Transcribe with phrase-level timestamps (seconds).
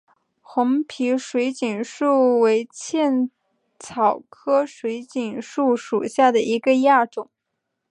[0.41, 3.29] 红皮水锦树为茜
[3.77, 7.29] 草科水锦树属下的一个亚种。